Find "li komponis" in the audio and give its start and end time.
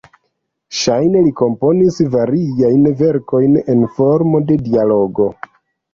1.27-1.99